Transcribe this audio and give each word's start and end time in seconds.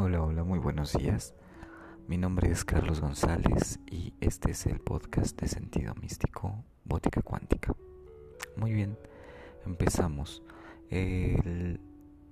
Hola, 0.00 0.44
muy 0.44 0.60
buenos 0.60 0.92
días. 0.92 1.34
Mi 2.06 2.18
nombre 2.18 2.52
es 2.52 2.64
Carlos 2.64 3.00
González 3.00 3.80
y 3.90 4.14
este 4.20 4.52
es 4.52 4.64
el 4.66 4.78
podcast 4.78 5.36
de 5.40 5.48
sentido 5.48 5.92
místico 5.96 6.64
Bótica 6.84 7.20
Cuántica. 7.20 7.74
Muy 8.54 8.72
bien, 8.72 8.96
empezamos. 9.66 10.44
El 10.88 11.80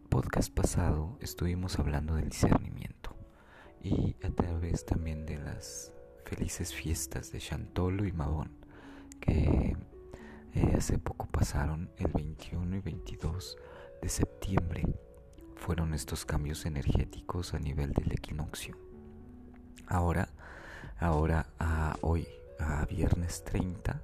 podcast 0.08 0.54
pasado 0.54 1.18
estuvimos 1.20 1.80
hablando 1.80 2.14
del 2.14 2.28
discernimiento 2.28 3.16
y 3.82 4.14
a 4.22 4.30
través 4.30 4.86
también 4.86 5.26
de 5.26 5.38
las 5.38 5.92
felices 6.24 6.72
fiestas 6.72 7.32
de 7.32 7.40
Chantolo 7.40 8.06
y 8.06 8.12
Mabón 8.12 8.52
que 9.18 9.76
eh, 10.54 10.72
hace 10.76 11.00
poco 11.00 11.26
pasaron 11.26 11.90
el 11.96 12.12
21 12.12 12.76
y 12.76 12.80
22 12.80 13.58
de 14.02 14.08
septiembre 14.08 14.84
fueron 15.56 15.94
estos 15.94 16.24
cambios 16.24 16.66
energéticos 16.66 17.54
a 17.54 17.58
nivel 17.58 17.92
del 17.92 18.12
equinoccio. 18.12 18.76
Ahora, 19.86 20.28
ahora 20.98 21.46
a 21.58 21.96
hoy, 22.02 22.26
a 22.60 22.84
viernes 22.86 23.44
30, 23.44 24.00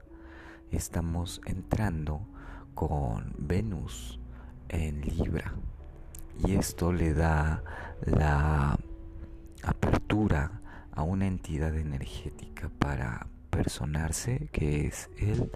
estamos 0.70 1.40
entrando 1.46 2.26
con 2.74 3.34
Venus 3.38 4.18
en 4.68 5.02
Libra. 5.02 5.54
Y 6.44 6.54
esto 6.56 6.92
le 6.92 7.14
da 7.14 7.62
la 8.04 8.78
apertura 9.62 10.60
a 10.92 11.02
una 11.02 11.26
entidad 11.26 11.76
energética 11.76 12.70
para 12.78 13.26
personarse 13.50 14.48
que 14.52 14.86
es 14.86 15.10
el 15.18 15.50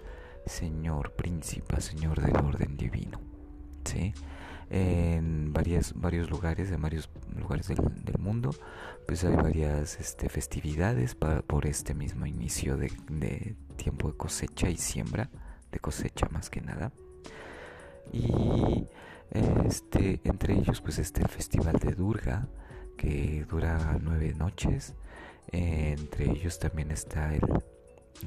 Señor 0.45 1.13
Príncipe, 1.13 1.81
Señor 1.81 2.21
del 2.21 2.37
orden 2.37 2.77
divino. 2.77 3.19
¿sí? 3.83 4.13
En 4.69 5.53
varias, 5.53 5.93
varios 5.95 6.29
lugares, 6.29 6.71
en 6.71 6.81
varios 6.81 7.09
lugares 7.35 7.67
del, 7.67 7.77
mundo, 8.19 8.53
pues 9.05 9.23
hay 9.23 9.35
varias 9.35 9.99
este, 9.99 10.27
festividades 10.27 11.15
por 11.15 11.65
este 11.65 11.93
mismo 11.93 12.25
inicio 12.25 12.75
de, 12.75 12.91
de, 13.09 13.55
tiempo 13.77 14.09
de 14.11 14.17
cosecha 14.17 14.69
y 14.69 14.77
siembra, 14.77 15.29
de 15.71 15.79
cosecha 15.79 16.27
más 16.29 16.49
que 16.49 16.61
nada. 16.61 16.91
Y 18.11 18.85
este, 19.31 20.19
entre 20.23 20.55
ellos 20.55 20.81
pues 20.81 20.99
este 20.99 21.21
el 21.21 21.29
festival 21.29 21.77
de 21.79 21.93
Durga, 21.93 22.47
que 22.97 23.45
dura 23.49 23.97
nueve 24.01 24.33
noches. 24.37 24.95
entre 25.51 26.29
ellos 26.29 26.59
también 26.59 26.91
está 26.91 27.33
el, 27.33 27.43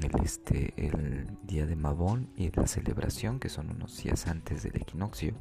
el, 0.01 0.23
este, 0.23 0.73
el 0.77 1.27
día 1.43 1.67
de 1.67 1.75
Mabón 1.75 2.31
y 2.35 2.49
la 2.51 2.65
celebración, 2.65 3.39
que 3.39 3.49
son 3.49 3.69
unos 3.69 4.01
días 4.01 4.25
antes 4.25 4.63
del 4.63 4.77
equinoccio 4.77 5.35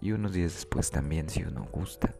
y 0.00 0.12
unos 0.12 0.32
días 0.32 0.52
después 0.54 0.90
también 0.90 1.28
si 1.28 1.42
uno 1.42 1.66
gusta. 1.72 2.14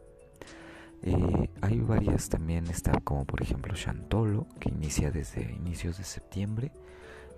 Eh, 1.03 1.51
hay 1.61 1.81
varias 1.81 2.29
también, 2.29 2.67
está 2.67 2.99
como 3.01 3.25
por 3.25 3.43
ejemplo 3.43 3.75
Chantolo, 3.75 4.47
que 4.59 4.71
inicia 4.71 5.11
desde 5.11 5.43
inicios 5.53 5.99
de 5.99 6.05
septiembre, 6.05 6.73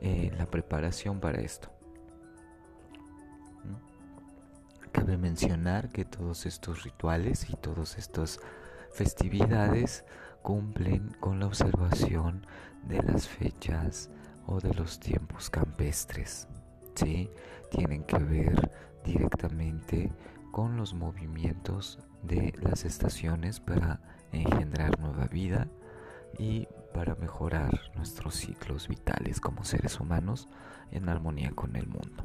eh, 0.01 0.33
la 0.39 0.47
preparación 0.47 1.21
para 1.21 1.41
esto. 1.41 1.71
¿Mm? 3.65 4.91
Cabe 4.93 5.19
mencionar 5.19 5.91
que 5.91 6.05
todos 6.05 6.47
estos 6.47 6.85
rituales 6.85 7.51
y 7.51 7.55
todas 7.57 7.99
estas 7.99 8.41
festividades 8.93 10.05
cumplen 10.43 11.15
con 11.21 11.41
la 11.41 11.47
observación 11.47 12.47
de 12.85 13.03
las 13.03 13.29
fechas 13.29 14.09
o 14.47 14.61
de 14.61 14.73
los 14.75 14.99
tiempos 14.99 15.51
campestres. 15.51 16.49
¿sí? 16.95 17.31
Tienen 17.71 18.03
que 18.05 18.19
ver 18.19 18.71
directamente 19.05 20.13
con 20.51 20.77
los 20.77 20.95
movimientos 20.95 21.99
de 22.23 22.55
las 22.61 22.85
estaciones 22.85 23.61
para 23.61 24.01
engendrar 24.33 24.99
nueva 25.01 25.27
vida 25.27 25.69
y 26.39 26.69
para 26.93 27.15
mejorar 27.15 27.93
nuestros 27.95 28.35
ciclos 28.35 28.89
vitales 28.89 29.41
como 29.41 29.65
seres 29.65 30.01
humanos 30.01 30.49
en 30.91 31.09
armonía 31.09 31.53
con 31.53 31.77
el 31.77 31.87
mundo. 31.87 32.25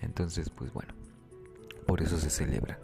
Entonces, 0.00 0.50
pues 0.50 0.72
bueno, 0.72 0.92
por 1.86 2.02
eso 2.02 2.18
se 2.18 2.30
celebra. 2.30 2.78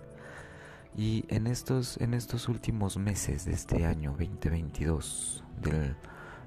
Y 0.96 1.24
en 1.28 1.46
estos, 1.46 1.96
en 1.98 2.14
estos 2.14 2.48
últimos 2.48 2.96
meses 2.96 3.44
de 3.44 3.52
este 3.52 3.86
año 3.86 4.12
2022, 4.12 5.44
del 5.60 5.96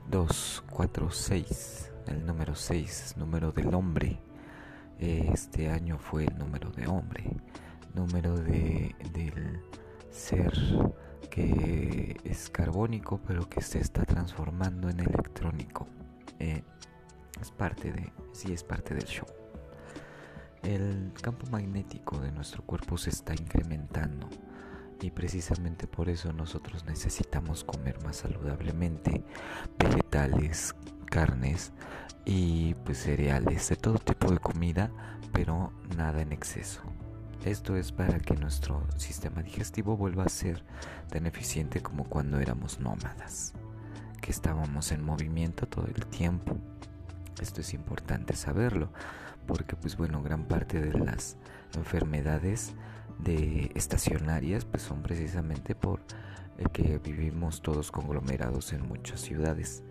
246, 0.09 1.91
el 2.07 2.25
número 2.25 2.56
6, 2.56 3.16
número 3.18 3.51
del 3.51 3.74
hombre, 3.74 4.19
este 5.01 5.69
año 5.69 5.97
fue 5.97 6.25
el 6.25 6.38
número 6.38 6.69
de 6.72 6.88
hombre, 6.88 7.23
número 7.95 8.38
de, 8.38 8.95
del 9.12 9.59
ser 10.12 10.53
que 11.29 12.19
es 12.23 12.50
carbónico 12.50 13.19
pero 13.25 13.50
que 13.50 13.62
se 13.62 13.79
está 13.79 14.06
transformando 14.06 14.89
en 14.89 15.00
electrónico. 15.00 15.88
Eh, 16.39 16.63
es 17.41 17.51
parte 17.51 17.91
de, 17.91 18.13
sí 18.31 18.53
es 18.53 18.63
parte 18.63 18.94
del 18.94 19.06
show. 19.06 19.28
El 20.62 21.12
campo 21.19 21.47
magnético 21.50 22.19
de 22.19 22.31
nuestro 22.31 22.63
cuerpo 22.63 22.97
se 22.97 23.09
está 23.09 23.33
incrementando 23.33 24.29
y 25.01 25.09
precisamente 25.09 25.88
por 25.88 26.09
eso 26.09 26.31
nosotros 26.31 26.85
necesitamos 26.85 27.63
comer 27.63 28.03
más 28.03 28.18
saludablemente 28.18 29.23
vegetales, 29.79 30.75
carnes 31.09 31.72
y 32.25 32.75
pues 32.85 32.99
cereales, 32.99 33.69
de 33.69 33.75
todo 33.75 33.97
tipo 33.97 34.31
de 34.31 34.39
comida, 34.39 34.91
pero 35.33 35.71
nada 35.95 36.21
en 36.21 36.31
exceso. 36.31 36.81
Esto 37.45 37.75
es 37.75 37.91
para 37.91 38.19
que 38.19 38.35
nuestro 38.35 38.83
sistema 38.97 39.41
digestivo 39.41 39.97
vuelva 39.97 40.25
a 40.25 40.29
ser 40.29 40.63
tan 41.09 41.25
eficiente 41.25 41.81
como 41.81 42.03
cuando 42.03 42.39
éramos 42.39 42.79
nómadas, 42.79 43.53
que 44.21 44.31
estábamos 44.31 44.91
en 44.91 45.03
movimiento 45.03 45.67
todo 45.67 45.87
el 45.87 46.05
tiempo. 46.05 46.55
Esto 47.41 47.61
es 47.61 47.73
importante 47.73 48.35
saberlo, 48.35 48.91
porque 49.47 49.75
pues 49.75 49.97
bueno, 49.97 50.21
gran 50.21 50.45
parte 50.47 50.79
de 50.79 50.99
las 50.99 51.38
enfermedades 51.75 52.73
de 53.17 53.71
estacionarias 53.73 54.65
pues 54.65 54.83
son 54.83 55.01
precisamente 55.01 55.73
por 55.73 56.01
el 56.57 56.69
que 56.69 56.99
vivimos 56.99 57.61
todos 57.61 57.91
conglomerados 57.91 58.73
en 58.73 58.88
muchas 58.88 59.21
ciudades 59.21 59.83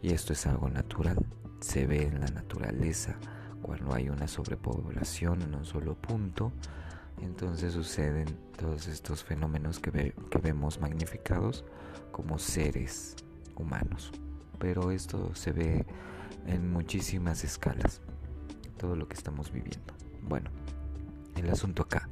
y 0.00 0.12
esto 0.12 0.32
es 0.32 0.46
algo 0.46 0.68
natural 0.68 1.18
se 1.64 1.86
ve 1.86 2.02
en 2.06 2.20
la 2.20 2.26
naturaleza 2.26 3.16
cuando 3.62 3.94
hay 3.94 4.10
una 4.10 4.28
sobrepoblación 4.28 5.40
en 5.40 5.54
un 5.54 5.64
solo 5.64 5.94
punto 5.94 6.52
entonces 7.22 7.72
suceden 7.72 8.26
todos 8.58 8.86
estos 8.86 9.24
fenómenos 9.24 9.78
que, 9.78 10.14
que 10.30 10.38
vemos 10.38 10.78
magnificados 10.80 11.64
como 12.12 12.38
seres 12.38 13.16
humanos. 13.56 14.12
Pero 14.58 14.90
esto 14.90 15.34
se 15.34 15.52
ve 15.52 15.86
en 16.46 16.70
muchísimas 16.70 17.44
escalas 17.44 18.02
todo 18.76 18.94
lo 18.94 19.08
que 19.08 19.14
estamos 19.14 19.50
viviendo. 19.50 19.94
Bueno 20.22 20.50
el 21.36 21.48
asunto 21.48 21.84
acá 21.84 22.08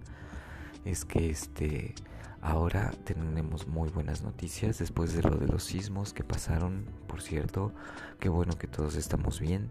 es 0.87 1.05
que 1.05 1.29
este 1.29 1.95
ahora 2.43 2.91
tenemos 3.05 3.69
muy 3.69 3.89
buenas 3.89 4.23
noticias 4.23 4.79
después 4.79 5.15
de 5.15 5.23
lo 5.23 5.37
de 5.37 5.47
los 5.47 5.63
sismos 5.63 6.13
que 6.13 6.25
pasaron, 6.25 6.85
por 7.07 7.23
cierto, 7.23 7.73
qué 8.19 8.29
bueno 8.29 8.59
que 8.59 8.67
todos 8.67 8.97
estamos 8.97 9.41
bien. 9.41 9.71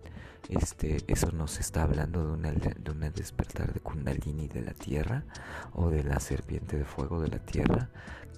Este, 0.50 0.98
eso 1.08 1.32
nos 1.32 1.60
está 1.60 1.84
hablando 1.84 2.26
de 2.26 2.32
una 2.32 2.52
de 2.52 2.92
una 2.92 3.10
despertar 3.10 3.74
de 3.74 3.80
Kundalini 3.82 4.48
de 4.48 4.62
la 4.62 4.74
Tierra 4.74 5.24
o 5.74 5.90
de 5.90 6.04
la 6.04 6.20
serpiente 6.20 6.78
de 6.78 6.86
fuego 6.86 7.22
de 7.22 7.28
la 7.28 7.40
Tierra. 7.40 7.90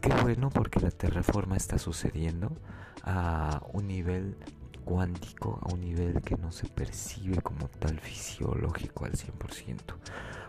Qué 0.01 0.13
bueno 0.21 0.49
porque 0.49 0.79
la 0.79 0.91
terraforma 0.91 1.55
está 1.55 1.77
sucediendo 1.77 2.57
a 3.03 3.61
un 3.71 3.87
nivel 3.87 4.35
cuántico, 4.83 5.59
a 5.61 5.73
un 5.73 5.81
nivel 5.81 6.21
que 6.21 6.35
no 6.37 6.51
se 6.51 6.67
percibe 6.67 7.41
como 7.41 7.67
tal 7.67 7.99
fisiológico 7.99 9.05
al 9.05 9.13
100%. 9.13 9.77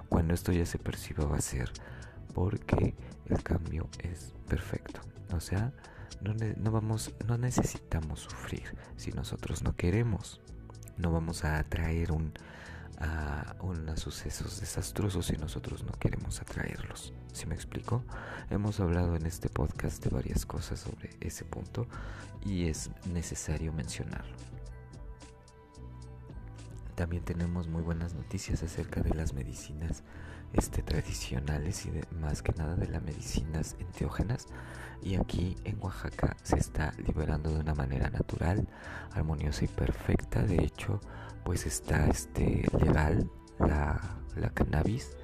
Cuando 0.09 0.35
esto 0.35 0.53
ya 0.53 0.67
se 0.67 0.79
perciba 0.79 1.25
va 1.27 1.37
a 1.37 1.41
ser 1.41 1.71
porque 2.35 2.95
el 3.27 3.43
cambio 3.43 3.89
es 4.01 4.35
perfecto. 4.49 5.01
O 5.33 5.41
sea, 5.41 5.73
no, 6.21 6.35
no, 6.35 6.71
vamos, 6.71 7.15
no 7.27 7.39
necesitamos 7.39 8.21
sufrir 8.21 8.77
si 8.97 9.13
nosotros 9.13 9.63
no 9.63 9.75
queremos. 9.75 10.41
No 10.97 11.11
vamos 11.11 11.45
a 11.45 11.59
atraer 11.59 12.13
un, 12.13 12.33
a 12.99 13.57
unos 13.61 14.01
sucesos 14.01 14.61
desastrosos 14.61 15.27
si 15.27 15.37
nosotros 15.37 15.85
no 15.85 15.93
queremos 15.93 16.41
atraerlos. 16.41 17.13
¿Sí 17.33 17.47
me 17.47 17.55
explico? 17.55 18.05
Hemos 18.51 18.81
hablado 18.81 19.17
en 19.17 19.27
este 19.27 19.49
podcast 19.49 20.05
de 20.05 20.11
varias 20.11 20.47
cosas 20.47 20.81
sobre 20.81 21.11
ese 21.21 21.45
punto 21.45 21.87
y 22.45 22.67
es 22.67 22.91
necesario 23.13 23.73
mencionarlo. 23.73 24.54
También 26.95 27.25
tenemos 27.25 27.69
muy 27.69 27.83
buenas 27.83 28.15
noticias 28.15 28.63
acerca 28.63 29.01
de 29.01 29.15
las 29.15 29.35
medicinas 29.35 30.05
este, 30.53 30.83
tradicionales 30.83 31.87
y 31.87 31.93
más 32.15 32.43
que 32.43 32.53
nada 32.53 32.77
de 32.77 32.87
las 32.87 33.03
medicinas 33.03 33.77
enteógenas. 33.81 34.47
Y 35.03 35.17
aquí 35.17 35.57
en 35.65 35.83
Oaxaca 35.83 36.37
se 36.43 36.57
está 36.57 36.95
liberando 37.05 37.51
de 37.51 37.61
una 37.61 37.75
manera 37.75 38.11
natural, 38.11 38.69
armoniosa 39.13 39.65
y 39.65 39.69
perfecta. 39.69 40.43
De 40.43 40.63
hecho, 40.63 41.01
pues 41.45 41.67
está 41.67 42.07
este, 42.07 42.67
legal 42.79 43.29
la, 43.59 44.01
la 44.37 44.51
cannabis 44.51 45.17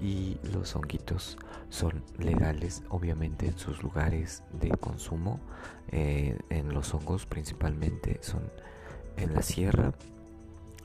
y 0.00 0.38
los 0.52 0.76
honguitos 0.76 1.36
son 1.70 2.04
legales 2.18 2.82
obviamente 2.88 3.46
en 3.46 3.58
sus 3.58 3.82
lugares 3.82 4.44
de 4.52 4.70
consumo 4.70 5.40
eh, 5.88 6.38
en 6.50 6.72
los 6.72 6.94
hongos 6.94 7.26
principalmente 7.26 8.18
son 8.22 8.50
en 9.16 9.34
la 9.34 9.42
sierra 9.42 9.92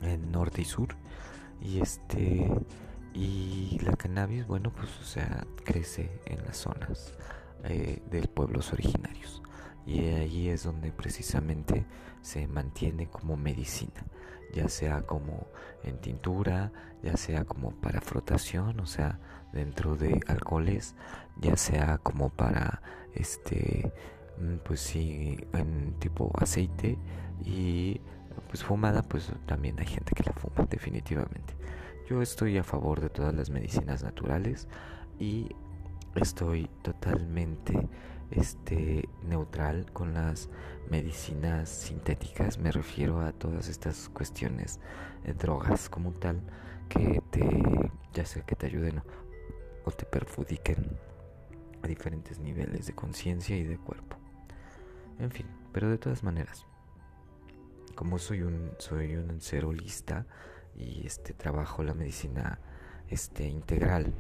en 0.06 0.32
norte 0.32 0.62
y 0.62 0.66
sur 0.66 0.96
y 1.62 1.80
este 1.80 2.50
y 3.14 3.80
la 3.84 3.96
cannabis 3.96 4.48
bueno 4.48 4.72
pues 4.72 4.90
o 5.02 5.06
sea 5.06 5.46
crece 5.64 6.20
en 6.26 6.44
las 6.46 6.58
zonas 6.58 7.14
eh, 7.64 8.02
de 8.10 8.28
pueblos 8.28 8.74
originarios. 8.74 9.42
Y 9.86 10.00
ahí 10.00 10.48
es 10.48 10.64
donde 10.64 10.92
precisamente 10.92 11.86
se 12.22 12.48
mantiene 12.48 13.08
como 13.08 13.36
medicina 13.36 14.06
ya 14.54 14.70
sea 14.70 15.02
como 15.02 15.48
en 15.84 15.98
tintura, 15.98 16.72
ya 17.02 17.18
sea 17.18 17.44
como 17.44 17.72
para 17.72 18.00
frotación, 18.00 18.80
o 18.80 18.86
sea, 18.86 19.20
dentro 19.52 19.96
de 19.96 20.22
alcoholes, 20.28 20.96
ya 21.38 21.58
sea 21.58 21.98
como 21.98 22.30
para 22.30 22.82
este 23.14 23.92
mm, 24.40 24.58
pues 24.64 24.80
sí, 24.80 25.38
en 25.54 25.94
tipo 26.00 26.32
aceite 26.40 26.98
y 27.44 28.00
pues 28.48 28.64
fumada, 28.64 29.02
pues 29.04 29.32
también 29.46 29.80
hay 29.80 29.86
gente 29.86 30.14
que 30.16 30.24
la 30.24 30.34
fuma 30.34 30.68
definitivamente. 30.70 31.56
Yo 32.10 32.22
estoy 32.22 32.58
a 32.58 32.64
favor 32.64 33.02
de 33.02 33.10
todas 33.10 33.34
las 33.34 33.50
medicinas 33.50 34.04
naturales 34.04 34.68
y 35.20 35.50
estoy 36.16 36.70
totalmente 36.82 37.88
este 38.32 39.08
neutral 39.24 39.92
con 39.92 40.14
las 40.14 40.50
medicinas 40.90 41.70
sintéticas 41.70 42.58
me 42.58 42.72
refiero 42.72 43.22
a 43.22 43.32
todas 43.32 43.68
estas 43.68 44.10
cuestiones 44.10 44.80
de 45.24 45.34
drogas 45.34 45.90
como 45.90 46.12
tal 46.12 46.42
que 46.90 47.22
te 47.30 47.92
ya 48.14 48.26
sea 48.26 48.44
que 48.44 48.56
te 48.56 48.68
ayuden 48.68 49.02
o, 49.86 49.92
te 49.92 50.06
perjudiquen 50.06 50.98
a 51.84 51.88
diferentes 51.88 52.40
niveles 52.40 52.88
de 52.88 52.94
conciencia 52.94 53.56
y 53.56 53.64
de 53.64 53.78
cuerpo 53.78 54.18
en 55.20 55.32
fin 55.32 55.46
pero 55.72 55.90
de 55.90 55.98
todas 55.98 56.24
maneras 56.24 56.66
como 57.96 58.20
soy 58.20 58.42
un 58.42 58.72
soy 58.78 59.16
un 59.16 59.42
ser 59.42 59.66
holista 59.66 60.26
y 60.76 61.06
este 61.06 61.34
trabajo 61.34 61.84
la 61.84 61.94
medicina 61.94 62.60
este 63.10 63.48
integral 63.48 64.14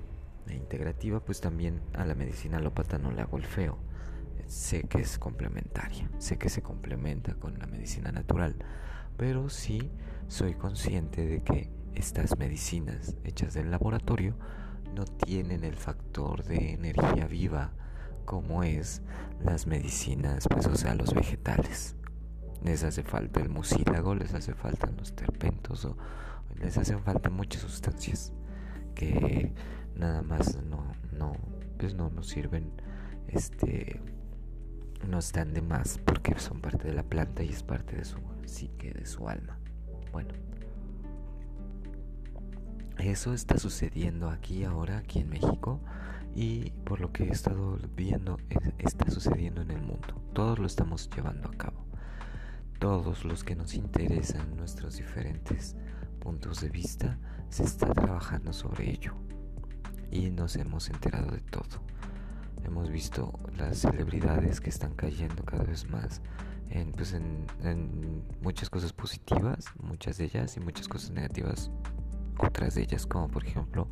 e 0.47 0.55
integrativa 0.55 1.19
pues 1.19 1.41
también 1.41 1.81
a 1.93 2.05
la 2.05 2.15
medicina 2.15 2.57
alópata 2.57 2.97
no 2.97 3.11
le 3.11 3.21
hago 3.21 3.37
el 3.37 3.45
feo 3.45 3.77
sé 4.47 4.83
que 4.83 4.99
es 4.99 5.17
complementaria, 5.17 6.09
sé 6.17 6.37
que 6.37 6.49
se 6.49 6.61
complementa 6.61 7.33
con 7.35 7.57
la 7.59 7.65
medicina 7.65 8.11
natural, 8.11 8.55
pero 9.17 9.49
sí 9.49 9.91
soy 10.27 10.53
consciente 10.53 11.25
de 11.25 11.41
que 11.41 11.69
estas 11.95 12.37
medicinas 12.37 13.15
hechas 13.23 13.53
del 13.53 13.71
laboratorio 13.71 14.35
no 14.95 15.05
tienen 15.05 15.63
el 15.63 15.75
factor 15.75 16.43
de 16.43 16.73
energía 16.73 17.27
viva 17.27 17.71
como 18.25 18.63
es 18.63 19.01
las 19.41 19.67
medicinas, 19.67 20.47
pues 20.47 20.67
o 20.67 20.75
sea, 20.75 20.95
los 20.95 21.13
vegetales. 21.13 21.95
Les 22.63 22.83
hace 22.83 23.03
falta 23.03 23.41
el 23.41 23.49
mucílago, 23.49 24.15
les 24.15 24.33
hace 24.33 24.53
falta 24.53 24.89
los 24.97 25.13
terpentos 25.13 25.85
o 25.85 25.97
les 26.55 26.77
hacen 26.77 27.01
falta 27.03 27.29
muchas 27.29 27.61
sustancias 27.61 28.31
que 28.95 29.51
nada 29.95 30.21
más 30.21 30.61
no 30.63 30.93
no 31.11 31.33
pues 31.77 31.93
no 31.93 32.09
nos 32.09 32.27
sirven 32.27 32.71
este 33.27 33.99
no 35.07 35.19
están 35.19 35.53
de 35.53 35.61
más 35.61 35.97
porque 35.97 36.39
son 36.39 36.61
parte 36.61 36.87
de 36.87 36.93
la 36.93 37.03
planta 37.03 37.43
y 37.43 37.49
es 37.49 37.63
parte 37.63 37.95
de 37.95 38.05
su 38.05 38.17
psique, 38.45 38.93
de 38.93 39.05
su 39.05 39.27
alma. 39.27 39.57
Bueno, 40.11 40.33
eso 42.97 43.33
está 43.33 43.57
sucediendo 43.57 44.29
aquí 44.29 44.63
ahora, 44.63 44.99
aquí 44.99 45.19
en 45.19 45.29
México, 45.29 45.79
y 46.35 46.71
por 46.85 47.01
lo 47.01 47.11
que 47.11 47.23
he 47.25 47.31
estado 47.31 47.77
viendo, 47.95 48.37
está 48.77 49.09
sucediendo 49.09 49.61
en 49.61 49.71
el 49.71 49.81
mundo. 49.81 50.21
Todos 50.33 50.59
lo 50.59 50.67
estamos 50.67 51.09
llevando 51.15 51.49
a 51.49 51.57
cabo. 51.57 51.85
Todos 52.79 53.25
los 53.25 53.43
que 53.43 53.55
nos 53.55 53.73
interesan 53.73 54.55
nuestros 54.55 54.97
diferentes 54.97 55.75
puntos 56.19 56.61
de 56.61 56.69
vista, 56.69 57.17
se 57.49 57.63
está 57.63 57.93
trabajando 57.93 58.53
sobre 58.53 58.89
ello. 58.89 59.13
Y 60.11 60.29
nos 60.29 60.55
hemos 60.55 60.89
enterado 60.89 61.31
de 61.31 61.41
todo 61.41 61.81
hemos 62.65 62.89
visto 62.89 63.33
las 63.57 63.79
celebridades 63.79 64.61
que 64.61 64.69
están 64.69 64.93
cayendo 64.95 65.43
cada 65.43 65.63
vez 65.63 65.89
más 65.89 66.21
en, 66.69 66.91
pues 66.91 67.13
en, 67.13 68.23
muchas 68.41 68.69
cosas 68.69 68.93
positivas, 68.93 69.65
muchas 69.81 70.17
de 70.17 70.25
ellas, 70.25 70.57
y 70.57 70.59
muchas 70.59 70.87
cosas 70.87 71.11
negativas, 71.11 71.69
otras 72.39 72.75
de 72.75 72.81
ellas, 72.81 73.05
como 73.05 73.27
por 73.27 73.45
ejemplo, 73.45 73.87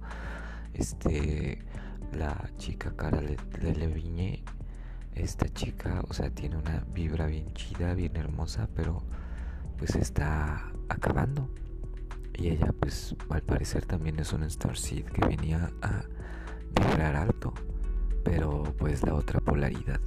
este, 0.73 1.63
la 2.13 2.49
chica 2.57 2.95
Cara 2.95 3.21
de 3.21 3.75
Leviñe, 3.75 4.43
esta 5.21 5.47
chica, 5.49 6.03
o 6.09 6.13
sea, 6.13 6.29
tiene 6.29 6.57
una 6.57 6.85
vibra 6.93 7.27
bien 7.27 7.53
chida, 7.53 7.93
bien 7.93 8.15
hermosa, 8.15 8.67
pero 8.75 9.03
pues 9.77 9.95
está 9.95 10.71
acabando. 10.89 11.49
Y 12.33 12.49
ella, 12.49 12.73
pues, 12.79 13.15
al 13.29 13.43
parecer 13.43 13.85
también 13.85 14.19
es 14.19 14.33
un 14.33 14.49
Starseed 14.49 15.05
que 15.05 15.25
venía 15.25 15.71
a 15.81 16.03
vibrar 16.75 17.15
alto 17.15 17.53
pero 18.23 18.63
pues 18.77 19.03
la 19.03 19.15
otra 19.15 19.39
polaridad 19.39 19.99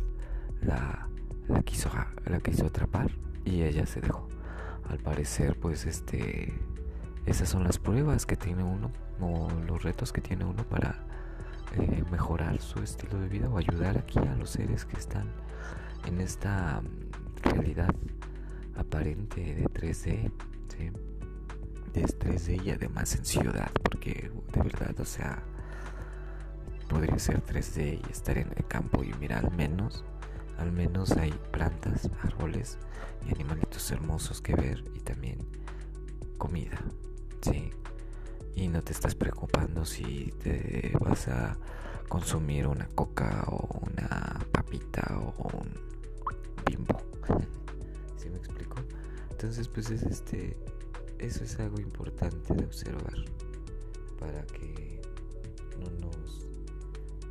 la, 0.61 1.08
la, 1.49 1.62
quiso, 1.62 1.90
la 2.26 2.40
quiso 2.40 2.66
atrapar 2.66 3.11
y 3.44 3.62
ella 3.62 3.87
se 3.87 4.00
dejó. 4.00 4.28
Al 4.88 4.99
parecer 4.99 5.58
pues 5.58 5.87
este 5.87 6.55
esas 7.26 7.49
son 7.49 7.64
las 7.64 7.78
pruebas 7.78 8.26
que 8.26 8.37
tiene 8.37 8.62
uno 8.62 8.90
o 9.20 9.49
los 9.66 9.82
retos 9.82 10.12
que 10.12 10.20
tiene 10.20 10.44
uno 10.44 10.64
para 10.64 11.05
eh, 11.76 12.05
mejorar 12.11 12.61
su 12.61 12.81
estilo 12.82 13.21
de 13.21 13.29
vida 13.29 13.49
o 13.49 13.59
ayudar 13.59 13.99
aquí 13.99 14.19
a 14.19 14.35
los 14.37 14.50
seres 14.50 14.85
que 14.85 14.97
están 14.97 15.29
en 16.06 16.21
esta 16.21 16.81
mm, 16.81 17.49
realidad 17.50 17.94
aparente 18.76 19.55
de 19.55 19.65
3D, 19.65 20.32
¿sí? 20.76 20.91
de 21.93 22.03
3D 22.03 22.65
y 22.65 22.71
además 22.71 23.15
en 23.15 23.25
ciudad, 23.25 23.71
porque 23.82 24.31
de 24.53 24.62
verdad, 24.62 24.99
o 24.99 25.05
sea, 25.05 25.43
podría 26.88 27.19
ser 27.19 27.44
3D 27.44 28.00
y 28.06 28.12
estar 28.12 28.37
en 28.38 28.53
el 28.56 28.67
campo 28.67 29.03
y 29.03 29.12
mirar 29.15 29.47
al 29.47 29.53
menos, 29.53 30.05
al 30.59 30.73
menos 30.73 31.12
hay 31.12 31.32
plantas, 31.53 32.11
árboles 32.23 32.79
y 33.26 33.35
animalitos 33.35 33.91
hermosos 33.91 34.41
que 34.41 34.55
ver 34.55 34.85
y 34.94 35.00
también 35.00 35.38
comida, 36.38 36.79
¿sí? 37.43 37.71
Y 38.54 38.68
no 38.68 38.82
te 38.82 38.92
estás 38.92 39.14
preocupando 39.14 39.84
si 39.84 40.32
te 40.42 40.92
vas 41.00 41.28
a 41.28 41.56
consumir 42.08 42.66
una 42.66 42.86
coca 42.88 43.44
o 43.49 43.80
una 43.90 44.46
papita 44.52 45.18
o 45.18 45.58
un 45.58 45.70
bimbo. 46.64 46.99
¿Sí 48.16 48.28
me 48.30 48.38
explico? 48.38 48.76
Entonces 49.30 49.68
pues 49.68 49.90
es 49.90 50.02
este 50.02 50.56
eso 51.18 51.44
es 51.44 51.58
algo 51.58 51.80
importante 51.80 52.54
de 52.54 52.64
observar 52.64 53.14
para 54.18 54.42
que 54.46 55.00
no 55.78 55.90
nos 56.06 56.46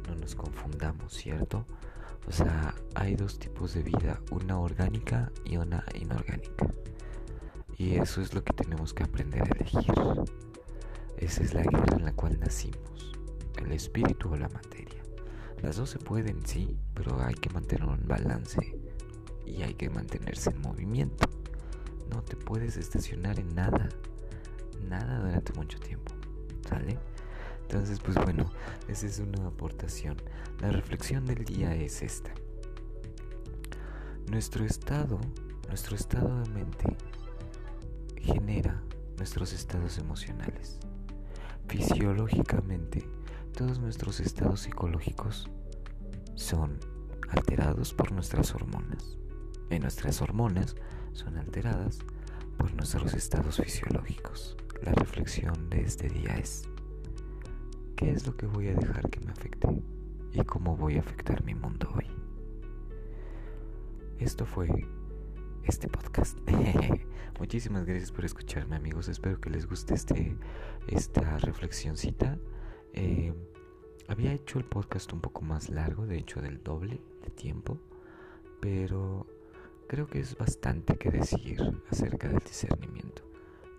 no 0.07 0.15
nos 0.15 0.35
confundamos, 0.35 1.13
¿cierto? 1.13 1.65
O 2.27 2.31
sea, 2.31 2.73
hay 2.95 3.15
dos 3.15 3.37
tipos 3.39 3.73
de 3.73 3.83
vida, 3.83 4.21
una 4.31 4.59
orgánica 4.59 5.31
y 5.45 5.57
una 5.57 5.83
inorgánica. 5.93 6.73
Y 7.77 7.95
eso 7.95 8.21
es 8.21 8.33
lo 8.33 8.43
que 8.43 8.53
tenemos 8.53 8.93
que 8.93 9.03
aprender 9.03 9.43
a 9.43 9.55
elegir. 9.55 9.93
Esa 11.17 11.43
es 11.43 11.53
la 11.53 11.63
guerra 11.63 11.97
en 11.97 12.05
la 12.05 12.13
cual 12.13 12.39
nacimos, 12.39 13.13
el 13.57 13.71
espíritu 13.71 14.29
o 14.29 14.37
la 14.37 14.49
materia. 14.49 15.01
Las 15.61 15.77
dos 15.77 15.91
se 15.91 15.99
pueden, 15.99 16.45
sí, 16.45 16.77
pero 16.93 17.21
hay 17.23 17.35
que 17.35 17.49
mantener 17.49 17.87
un 17.87 18.05
balance 18.05 18.77
y 19.45 19.61
hay 19.61 19.73
que 19.75 19.89
mantenerse 19.89 20.49
en 20.49 20.61
movimiento. 20.61 21.25
No 22.09 22.21
te 22.21 22.35
puedes 22.35 22.75
estacionar 22.77 23.39
en 23.39 23.55
nada, 23.55 23.89
nada 24.89 25.19
durante 25.19 25.53
mucho 25.53 25.79
tiempo, 25.79 26.11
¿sale? 26.67 26.97
Entonces, 27.61 27.99
pues 27.99 28.15
bueno, 28.15 28.51
esa 28.87 29.07
es 29.07 29.19
una 29.19 29.47
aportación. 29.47 30.17
La 30.59 30.69
reflexión 30.69 31.25
del 31.25 31.45
día 31.45 31.73
es 31.75 32.01
esta. 32.01 32.31
Nuestro 34.29 34.65
estado, 34.65 35.19
nuestro 35.67 35.95
estado 35.95 36.43
de 36.43 36.49
mente 36.49 36.97
genera 38.17 38.81
nuestros 39.17 39.53
estados 39.53 39.97
emocionales. 39.97 40.79
Fisiológicamente, 41.67 43.07
todos 43.55 43.79
nuestros 43.79 44.19
estados 44.19 44.61
psicológicos 44.61 45.49
son 46.35 46.79
alterados 47.29 47.93
por 47.93 48.11
nuestras 48.11 48.53
hormonas. 48.53 49.17
Y 49.69 49.79
nuestras 49.79 50.21
hormonas 50.21 50.75
son 51.13 51.37
alteradas 51.37 51.99
por 52.57 52.73
nuestros 52.73 53.13
estados 53.13 53.57
fisiológicos. 53.57 54.55
La 54.83 54.91
reflexión 54.91 55.69
de 55.69 55.81
este 55.81 56.09
día 56.09 56.35
es 56.35 56.67
¿Qué 57.95 58.11
es 58.11 58.27
lo 58.27 58.35
que 58.35 58.47
voy 58.47 58.67
a 58.67 58.75
dejar 58.75 59.09
que 59.09 59.19
me 59.21 59.31
afecte? 59.31 59.67
¿Y 60.33 60.43
cómo 60.43 60.75
voy 60.75 60.97
a 60.97 60.99
afectar 60.99 61.43
mi 61.43 61.55
mundo 61.55 61.89
hoy? 61.95 62.07
Esto 64.19 64.45
fue 64.45 64.67
este 65.65 65.87
podcast. 65.87 66.37
Muchísimas 67.39 67.85
gracias 67.85 68.11
por 68.11 68.25
escucharme 68.25 68.75
amigos. 68.75 69.07
Espero 69.07 69.39
que 69.39 69.49
les 69.49 69.67
guste 69.67 69.93
este, 69.93 70.37
esta 70.87 71.37
reflexioncita. 71.39 72.37
Eh, 72.93 73.33
había 74.07 74.33
hecho 74.33 74.59
el 74.59 74.65
podcast 74.65 75.11
un 75.13 75.21
poco 75.21 75.41
más 75.41 75.69
largo, 75.69 76.05
de 76.05 76.17
hecho 76.17 76.41
del 76.41 76.61
doble 76.63 77.01
de 77.23 77.31
tiempo, 77.31 77.79
pero 78.61 79.27
creo 79.87 80.07
que 80.07 80.19
es 80.19 80.37
bastante 80.37 80.97
que 80.97 81.09
decir 81.09 81.59
acerca 81.89 82.27
del 82.27 82.39
discernimiento. 82.39 83.23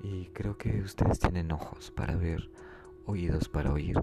Y 0.02 0.26
creo 0.28 0.56
que 0.56 0.80
ustedes 0.80 1.18
tienen 1.18 1.52
ojos 1.52 1.90
para 1.90 2.16
ver, 2.16 2.50
oídos 3.06 3.48
para 3.48 3.72
oír 3.72 3.96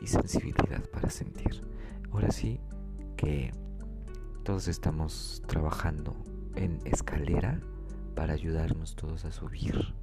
y 0.00 0.06
sensibilidad 0.06 0.88
para 0.90 1.10
sentir. 1.10 1.62
Ahora 2.10 2.30
sí 2.30 2.60
que 3.16 3.52
todos 4.44 4.68
estamos 4.68 5.42
trabajando 5.46 6.16
en 6.56 6.78
escalera 6.84 7.60
para 8.14 8.34
ayudarnos 8.34 8.96
todos 8.96 9.24
a 9.24 9.32
subir 9.32 9.94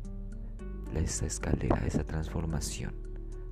esa 0.96 1.25
escalera, 1.25 1.86
esa 1.86 2.03
transformación. 2.03 2.93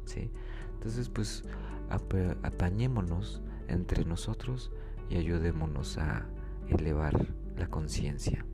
¿sí? 0.06 0.32
Entonces, 0.74 1.10
pues 1.10 1.44
apañémonos 1.89 3.41
entre 3.68 4.06
nosotros 4.06 4.72
y 5.10 5.18
ayudémonos 5.18 5.98
a 5.98 6.27
elevar 6.68 7.34
la 7.58 7.68
conciencia, 7.68 8.46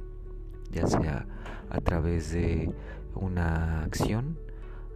ya 0.72 0.88
sea 0.88 1.28
a 1.70 1.82
través 1.82 2.32
de 2.32 2.74
una 3.14 3.84
acción, 3.84 4.40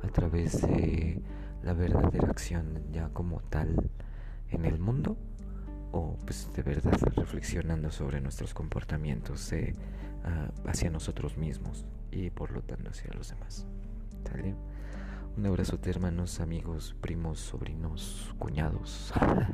a 0.03 0.07
través 0.07 0.61
de 0.61 1.21
la 1.61 1.73
verdadera 1.73 2.29
acción 2.29 2.83
ya 2.91 3.09
como 3.09 3.41
tal 3.41 3.89
en 4.49 4.65
el 4.65 4.79
mundo, 4.79 5.17
o 5.91 6.17
pues 6.25 6.49
de 6.53 6.61
verdad 6.63 6.99
reflexionando 7.15 7.91
sobre 7.91 8.21
nuestros 8.21 8.53
comportamientos 8.53 9.51
ah, 10.23 10.51
hacia 10.65 10.89
nosotros 10.89 11.37
mismos 11.37 11.85
y 12.11 12.29
por 12.29 12.51
lo 12.51 12.61
tanto 12.61 12.89
hacia 12.89 13.11
los 13.13 13.29
demás. 13.29 13.65
Un 15.37 15.45
abrazote 15.45 15.89
hermanos, 15.89 16.39
amigos, 16.39 16.95
primos, 17.01 17.39
sobrinos, 17.39 18.33
cuñados. 18.37 19.13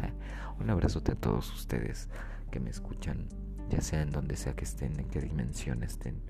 Un 0.60 0.70
abrazote 0.70 1.12
a 1.12 1.16
todos 1.16 1.54
ustedes 1.54 2.10
que 2.50 2.60
me 2.60 2.70
escuchan, 2.70 3.28
ya 3.70 3.82
sea 3.82 4.02
en 4.02 4.10
donde 4.10 4.36
sea 4.36 4.56
que 4.56 4.64
estén, 4.64 5.00
en 5.00 5.08
qué 5.10 5.22
dimensión 5.22 5.84
estén. 5.84 6.22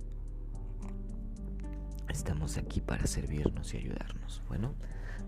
Estamos 2.10 2.58
aquí 2.58 2.82
para 2.82 3.08
servirnos 3.08 3.74
y 3.74 3.78
ayudarnos. 3.78 4.42
Bueno, 4.48 4.76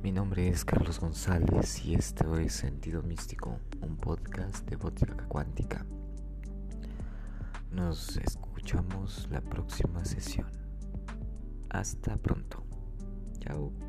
mi 0.04 0.12
nombre 0.12 0.48
es 0.48 0.64
Carlos 0.64 1.00
González 1.00 1.84
y 1.86 1.96
esto 1.96 2.38
es 2.38 2.54
Sentido 2.54 3.04
Místico, 3.04 3.60
un 3.82 3.98
podcast 3.98 4.68
de 4.70 4.76
Bótica 4.76 5.28
Cuántica. 5.28 5.86
Nos 7.72 8.18
escuchamos 8.18 9.28
la 9.30 9.42
próxima 9.42 10.06
sesión. 10.06 10.48
Hasta 11.70 12.18
pronto. 12.18 12.64
Chao. 13.40 13.87